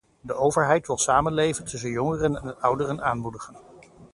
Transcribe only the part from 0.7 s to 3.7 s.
wil samenleven tussen jongeren en ouderen aanmoedigen.